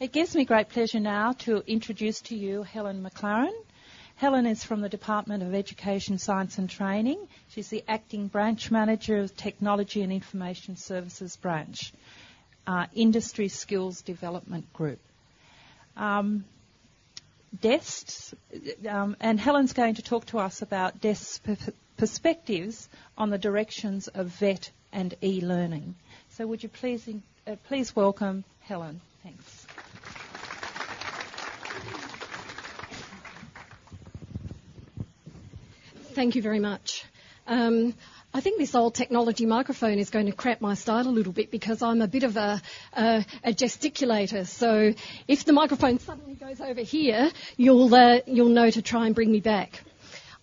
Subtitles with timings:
[0.00, 3.52] It gives me great pleasure now to introduce to you Helen McLaren.
[4.16, 7.28] Helen is from the Department of Education, Science and Training.
[7.50, 11.92] She's the Acting Branch Manager of Technology and Information Services Branch,
[12.66, 15.00] uh, Industry Skills Development Group.
[15.98, 16.46] Um,
[18.88, 21.42] um, and Helen's going to talk to us about DEST's
[21.98, 22.88] perspectives
[23.18, 25.94] on the directions of VET and e-learning.
[26.30, 27.06] So would you please,
[27.46, 29.02] uh, please welcome Helen.
[29.22, 29.59] Thanks.
[36.20, 37.06] Thank you very much.
[37.46, 37.94] Um,
[38.34, 41.50] I think this old technology microphone is going to crap my style a little bit
[41.50, 42.60] because I'm a bit of a,
[42.92, 44.46] a, a gesticulator.
[44.46, 44.92] So
[45.26, 49.32] if the microphone suddenly goes over here, you'll uh, you'll know to try and bring
[49.32, 49.82] me back.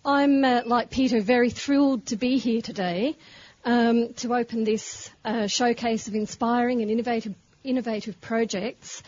[0.04, 3.16] I'm uh, like Peter, very thrilled to be here today
[3.64, 9.00] um, to open this uh, showcase of inspiring and innovative innovative projects.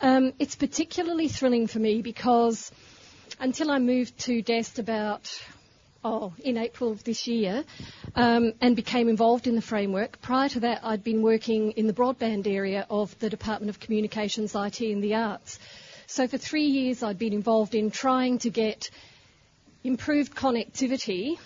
[0.00, 2.72] Um, it's particularly thrilling for me because
[3.38, 5.30] until I moved to DEST about
[6.04, 7.64] oh, in April of this year
[8.14, 10.20] um, and became involved in the framework.
[10.20, 14.54] Prior to that, I'd been working in the broadband area of the Department of Communications,
[14.54, 15.58] IT and the Arts.
[16.06, 18.90] So for three years, I'd been involved in trying to get
[19.82, 21.38] improved connectivity,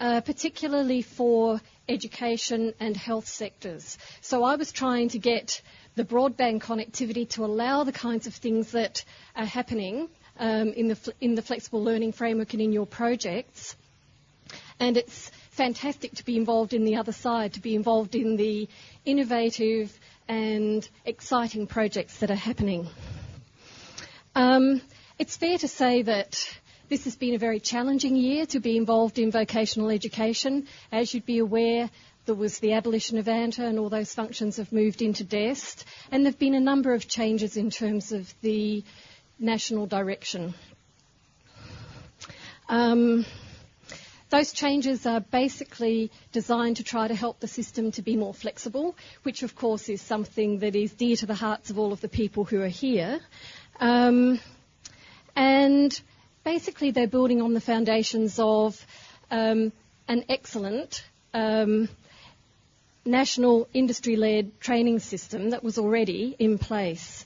[0.00, 3.96] uh, particularly for education and health sectors.
[4.20, 5.62] So I was trying to get
[5.94, 9.04] the broadband connectivity to allow the kinds of things that
[9.36, 13.76] are happening um, in, the, in the flexible learning framework and in your projects.
[14.78, 18.68] And it's fantastic to be involved in the other side, to be involved in the
[19.04, 19.98] innovative
[20.28, 22.86] and exciting projects that are happening.
[24.34, 24.82] Um,
[25.18, 26.38] it's fair to say that
[26.88, 30.66] this has been a very challenging year to be involved in vocational education.
[30.92, 31.90] As you'd be aware,
[32.26, 35.84] there was the abolition of ANTA and all those functions have moved into DEST.
[36.12, 38.84] And there have been a number of changes in terms of the
[39.38, 40.54] national direction.
[42.68, 43.24] Um,
[44.28, 48.96] those changes are basically designed to try to help the system to be more flexible,
[49.22, 52.08] which of course is something that is dear to the hearts of all of the
[52.08, 53.20] people who are here.
[53.78, 54.40] Um,
[55.36, 56.00] and
[56.42, 58.84] basically they're building on the foundations of
[59.30, 59.72] um,
[60.08, 61.88] an excellent um,
[63.04, 67.24] national industry-led training system that was already in place.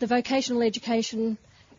[0.00, 1.36] The vocational education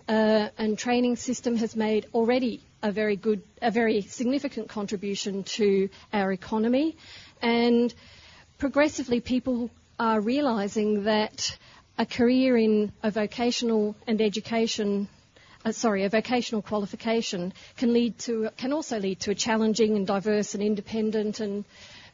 [0.07, 5.89] uh, and training system has made already a very good, a very significant contribution to
[6.13, 6.95] our economy,
[7.41, 7.91] and
[8.59, 11.57] progressively people are realising that
[11.97, 15.07] a career in a vocational and education
[15.65, 20.05] uh, sorry, a vocational qualification can lead to can also lead to a challenging and
[20.05, 21.65] diverse and independent and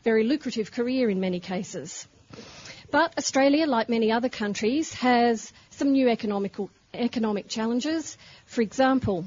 [0.05, 2.07] very lucrative career in many cases.
[2.91, 8.17] But Australia, like many other countries, has some new economic challenges.
[8.47, 9.25] For example,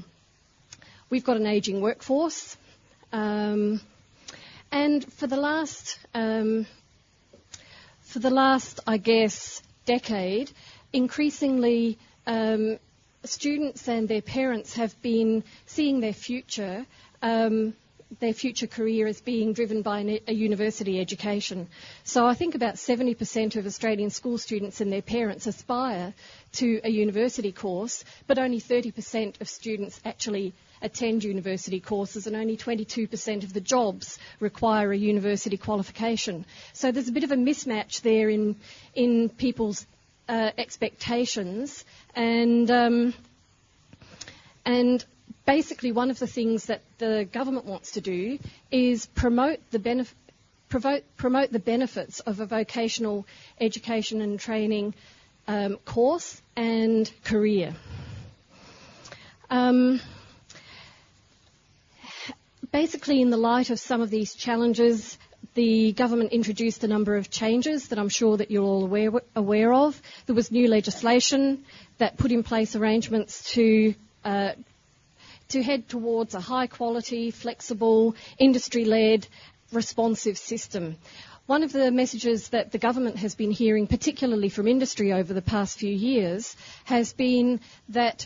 [1.09, 2.57] we've got an ageing workforce,
[3.13, 3.79] um,
[4.69, 6.65] and for the last, um,
[8.01, 10.51] for the last, I guess, decade,
[10.91, 11.97] increasingly
[12.27, 12.77] um,
[13.23, 16.85] students and their parents have been seeing their future
[18.19, 21.67] their future career is being driven by a university education.
[22.03, 26.13] So I think about 70% of Australian school students and their parents aspire
[26.53, 32.57] to a university course, but only 30% of students actually attend university courses and only
[32.57, 36.45] 22% of the jobs require a university qualification.
[36.73, 38.55] So there's a bit of a mismatch there in,
[38.95, 39.85] in people's
[40.27, 41.85] uh, expectations
[42.15, 43.13] and, um,
[44.65, 45.05] and
[45.45, 48.39] basically one of the things that the government wants to do
[48.71, 50.15] is promote the benefit
[51.17, 53.27] promote, the benefits of a vocational
[53.59, 54.93] education and training
[55.47, 57.75] um, course and career.
[59.49, 59.99] Um,
[62.71, 65.17] basically, in the light of some of these challenges,
[65.55, 69.73] the government introduced a number of changes that I'm sure that you're all aware, aware
[69.73, 70.01] of.
[70.25, 71.65] There was new legislation
[71.97, 73.93] that put in place arrangements to
[74.23, 74.51] uh,
[75.51, 79.27] to head towards a high quality, flexible, industry led,
[79.71, 80.97] responsive system.
[81.45, 85.41] One of the messages that the government has been hearing, particularly from industry over the
[85.41, 86.55] past few years,
[86.85, 87.59] has been
[87.89, 88.25] that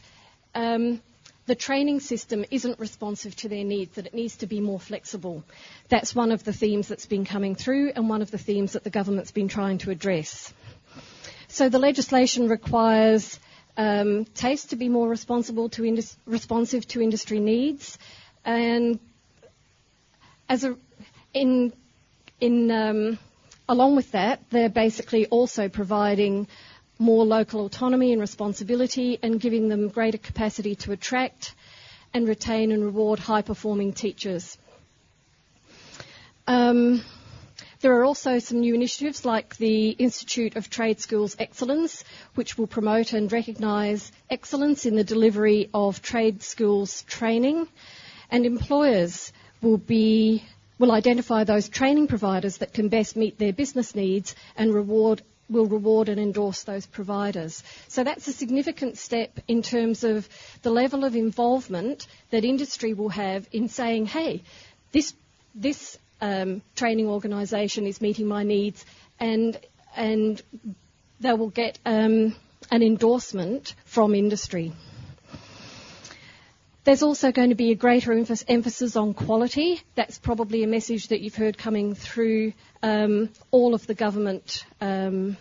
[0.53, 1.01] um,
[1.47, 5.43] the training system isn't responsive to their needs, that it needs to be more flexible.
[5.89, 8.83] That's one of the themes that's been coming through and one of the themes that
[8.83, 10.53] the government's been trying to address.
[11.47, 13.39] So the legislation requires
[13.77, 15.71] um, TAFE to be more responsive
[16.87, 17.97] to industry needs,
[18.45, 18.99] um,
[23.67, 26.47] along with that, they're basically also providing
[26.97, 31.53] more local autonomy and responsibility and giving them greater capacity to attract
[32.13, 34.57] and retain and reward high performing teachers.
[37.81, 42.03] There are also some new initiatives like the Institute of Trade Skills Excellence,
[42.35, 47.67] which will promote and recognise excellence in the delivery of trade schools training,
[48.31, 49.31] and employers
[49.61, 50.43] will be
[50.77, 55.65] will identify those training providers that can best meet their business needs and reward will
[55.65, 57.63] reward and endorse those providers.
[57.87, 60.27] So that's a significant step in terms of
[60.63, 64.43] the level of involvement that industry will have in saying, hey,
[64.91, 65.13] this
[65.53, 68.85] this um, training organisation is meeting my needs,
[69.19, 69.59] and
[69.95, 70.41] and
[71.19, 72.35] they will get um,
[72.71, 74.73] an endorsement from industry.
[76.83, 79.81] There's also going to be a greater emphasis on quality.
[79.95, 82.53] That's probably a message that you've heard coming through
[82.83, 85.35] um, all of the government, um,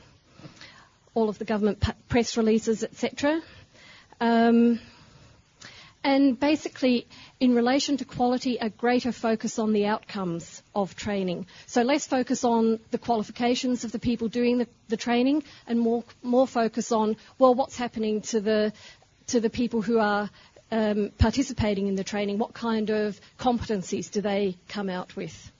[1.12, 3.42] all of the government p- press releases, etc.
[4.22, 4.80] Um,
[6.02, 7.06] and basically,
[7.40, 11.46] in relation to quality, a greater focus on the outcomes of training.
[11.66, 16.04] So less focus on the qualifications of the people doing the, the training, and more
[16.22, 18.72] more focus on well, what's happening to the
[19.28, 20.30] to the people who are
[20.70, 25.52] um, participating in the training, what kind of competencies do they come out with?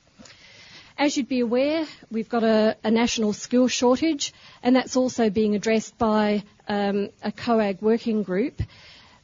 [0.97, 4.33] As you'd be aware, we've got a, a national skill shortage,
[4.63, 8.63] and that's also being addressed by um, a COAG working group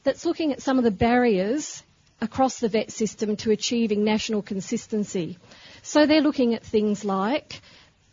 [0.02, 1.82] that's looking at some of the barriers
[2.20, 5.38] across the VET system to achieving national consistency.
[5.82, 7.60] So they're looking at things like,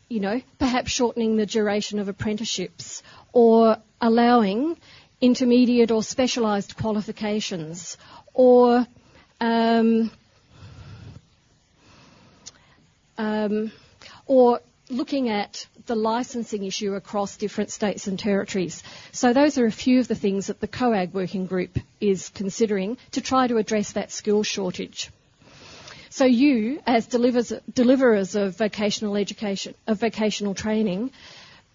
[0.09, 3.03] you know, perhaps shortening the duration of apprenticeships
[3.33, 4.77] or allowing
[5.21, 7.97] intermediate or specialised qualifications,
[8.33, 8.85] or
[9.41, 10.11] um,
[13.17, 13.71] um,
[14.25, 18.83] or looking at the licensing issue across different states and territories.
[19.11, 22.97] So those are a few of the things that the COAG working group is considering
[23.11, 25.09] to try to address that skill shortage.
[26.17, 31.11] So you, as deliverers, deliverers of vocational education, of vocational training,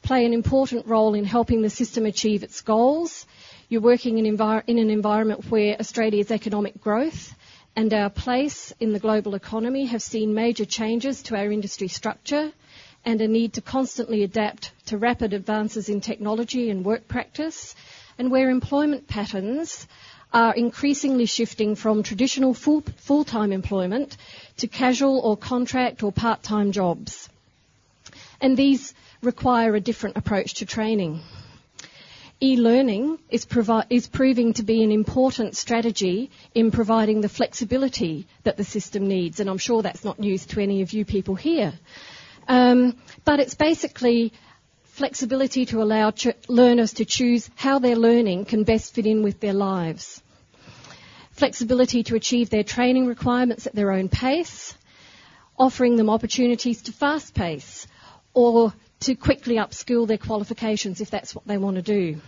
[0.02, 3.24] play an important role in helping the system achieve its goals.
[3.68, 7.32] You're working in, envir- in an environment where Australia's economic growth
[7.76, 12.50] and our place in the global economy have seen major changes to our industry structure
[13.04, 17.76] and a need to constantly adapt to rapid advances in technology and work practice,
[18.18, 19.86] and where employment patterns
[20.32, 24.16] are increasingly shifting from traditional full, full-time employment
[24.56, 27.28] to casual or contract or part-time jobs.
[28.40, 31.20] And these require a different approach to training.
[32.40, 39.06] E-learning is, proving to be an important strategy in providing the flexibility that the system
[39.06, 41.72] needs, and I'm sure that's not news to any of you people here.
[42.48, 44.32] Um, but it's basically
[44.92, 49.40] flexibility to allow ch- learners to choose how their learning can best fit in with
[49.40, 50.22] their lives.
[51.30, 54.74] Flexibility to achieve their training requirements at their own pace,
[55.58, 57.86] offering them opportunities to fast pace,
[58.34, 62.20] or to quickly upskill their qualifications if that's what they want to do.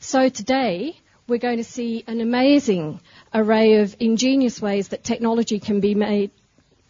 [0.00, 0.96] So today,
[1.28, 2.98] we're going to see an amazing
[3.32, 6.32] array of ingenious ways that technology can be made,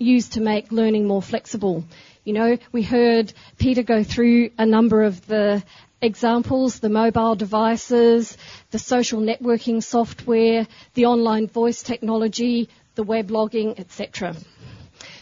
[0.05, 1.85] used to make learning more flexible.
[2.25, 5.62] You know, we heard Peter go through a number of the
[6.01, 8.37] examples, the mobile devices,
[8.71, 14.37] the social networking software, the online voice technology, the web logging, etc.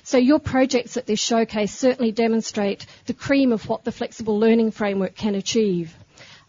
[0.05, 4.73] So your projects at this showcase certainly demonstrate the cream of what the flexible learning
[4.73, 5.95] framework can achieve.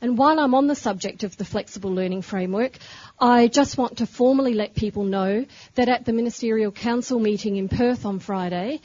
[0.03, 2.77] And while I'm on the subject of the flexible learning framework,
[3.21, 5.45] I just want to formally let people know
[5.75, 8.81] that at the Ministerial Council meeting in Perth on Friday,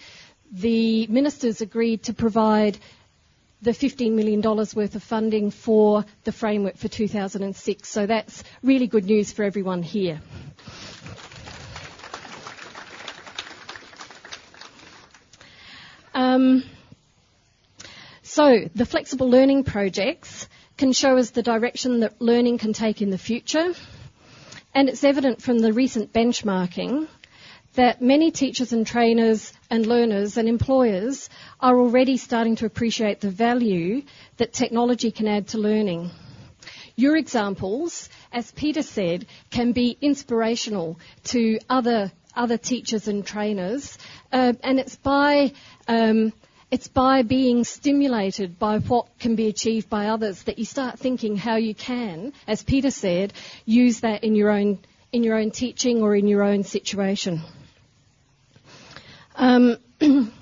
[0.52, 2.78] the ministers agreed to provide
[3.62, 7.88] the $15 million worth of funding for the framework for 2006.
[7.88, 10.20] So that's really good news for everyone here.
[16.14, 16.62] Um,
[18.22, 20.46] so the flexible learning projects
[20.78, 23.75] can show us the direction that learning can take in the future.
[24.75, 27.08] And it's evident from the recent benchmarking
[27.75, 31.28] that many teachers and trainers and learners and employers
[31.61, 34.02] are already starting to appreciate the value
[34.37, 36.11] that technology can add to learning.
[36.97, 43.99] Your examples, as Peter said, can be inspirational to other other teachers and trainers,
[44.32, 45.52] uh, and it's by
[45.88, 46.32] um,
[46.70, 51.37] it's by being stimulated by what can be achieved by others that you start thinking
[51.37, 53.32] how you can, as Peter said,
[53.64, 54.78] use that in your own
[55.10, 57.40] in your own teaching or in your own situation.
[59.37, 59.78] Um,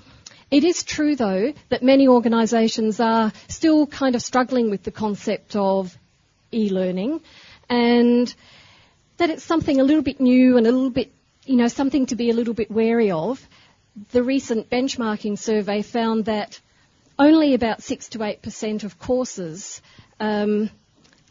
[0.49, 5.57] It is true, though, that many organisations are still kind of struggling with the concept
[5.57, 5.97] of
[6.53, 7.19] e-learning
[7.69, 8.33] and
[9.17, 11.11] that it's something a little bit new and a little bit,
[11.45, 13.45] you know, something to be a little bit wary of.
[14.11, 16.59] The recent benchmarking survey found that
[17.17, 19.81] only about 6 to 8% of courses
[20.19, 20.69] um,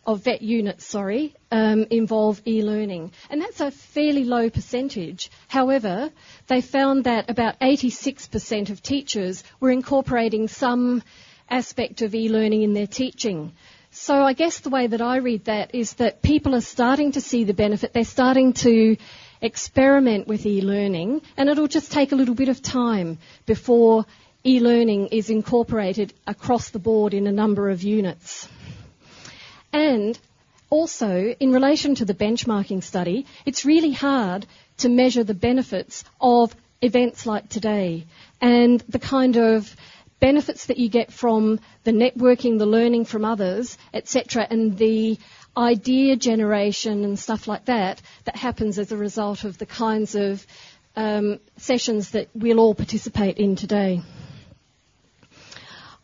[0.05, 3.13] of VET units, sorry, um, involve e-learning.
[3.31, 5.31] And that's a fairly low percentage.
[5.47, 6.11] However,
[6.49, 11.05] they found that about 86% of teachers were incorporating some
[11.49, 13.53] aspect of e-learning in their teaching.
[13.91, 17.21] So I guess the way that I read that is that people are starting to
[17.21, 17.93] see the benefit.
[17.93, 18.97] They're starting to
[19.41, 24.07] experiment with e-learning and it'll just take a little bit of time before
[24.45, 28.49] e-learning is incorporated across the board in a number of units.
[29.73, 30.19] And
[30.71, 34.47] also, in relation to the benchmarking study, it's really hard
[34.79, 38.07] to measure the benefits of events like today
[38.41, 39.75] and the kind of
[40.21, 45.19] benefits that you get from the networking, the learning from others, etc., and the
[45.57, 50.47] idea generation and stuff like that that happens as a result of the kinds of
[50.97, 54.03] um, sessions that we'll all participate in today.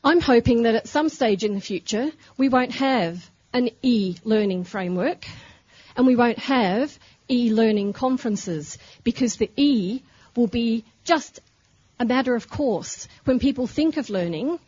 [0.04, 5.24] I'm hoping that at some stage in the future we won't have an e-learning framework
[5.96, 10.02] and we won't have e-learning conferences because the e
[10.34, 11.40] will be just
[12.00, 13.06] a matter of course.
[13.24, 14.58] When people think of learning,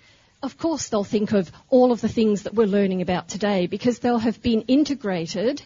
[0.43, 3.99] of course they'll think of all of the things that we're learning about today because
[3.99, 5.63] they'll have been integrated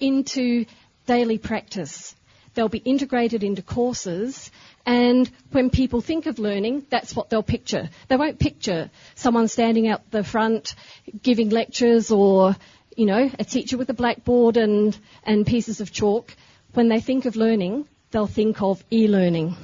[0.00, 0.64] into
[1.06, 2.14] daily practice.
[2.54, 4.50] They'll be integrated into courses
[4.88, 7.90] and when people think of learning, that's what they'll picture.
[8.08, 10.74] They won't picture someone standing out the front
[11.22, 12.56] giving lectures or,
[12.96, 16.34] you know, a teacher with a blackboard and, and pieces of chalk.
[16.72, 19.56] When they think of learning, they'll think of e-learning.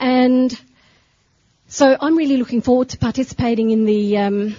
[0.00, 0.58] And
[1.66, 4.56] so I'm really looking forward to participating in the, um,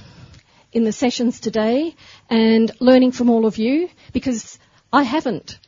[0.72, 1.96] in the sessions today
[2.30, 4.60] and learning from all of you because
[4.92, 5.60] I haven't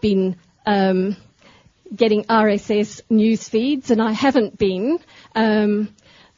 [0.00, 0.36] been
[0.66, 1.16] um,
[1.94, 4.98] getting RSS news feeds, and I haven't been
[5.34, 5.94] um,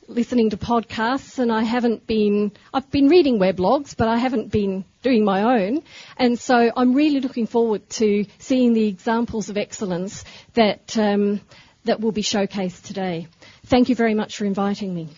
[0.08, 2.52] listening to podcasts, and I haven't been.
[2.72, 5.82] I've been reading weblogs, but I haven't been doing my own.
[6.16, 11.40] And so I'm really looking forward to seeing the examples of excellence that um,
[11.84, 13.28] that will be showcased today.
[13.66, 15.08] Thank you very much for inviting me.